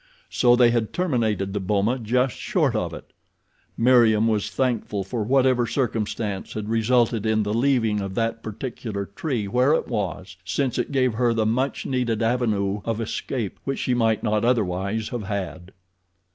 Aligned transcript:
So 0.31 0.55
they 0.55 0.71
had 0.71 0.93
terminated 0.93 1.53
the 1.53 1.59
boma 1.59 1.99
just 1.99 2.35
short 2.35 2.75
of 2.75 2.91
it. 2.91 3.13
Meriem 3.77 4.27
was 4.27 4.49
thankful 4.49 5.03
for 5.03 5.21
whatever 5.21 5.67
circumstance 5.67 6.53
had 6.53 6.69
resulted 6.69 7.23
in 7.23 7.43
the 7.43 7.53
leaving 7.53 8.01
of 8.01 8.15
that 8.15 8.41
particular 8.41 9.05
tree 9.05 9.47
where 9.47 9.75
it 9.75 9.87
was, 9.87 10.37
since 10.43 10.79
it 10.79 10.91
gave 10.91 11.13
her 11.13 11.35
the 11.35 11.45
much 11.45 11.85
needed 11.85 12.23
avenue 12.23 12.81
of 12.83 12.99
escape 12.99 13.59
which 13.63 13.77
she 13.77 13.93
might 13.93 14.23
not 14.23 14.43
otherwise 14.43 15.09
have 15.09 15.25
had. 15.25 15.71